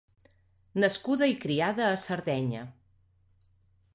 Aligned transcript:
Nascuda 0.83 1.27
i 1.33 1.35
criada 1.43 1.85
a 1.89 2.01
Sardenya. 2.05 2.65